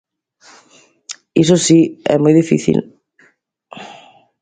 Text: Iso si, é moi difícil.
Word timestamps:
Iso 1.41 1.55
si, 1.65 1.79
é 2.13 2.15
moi 2.23 2.33
difícil. 2.41 2.77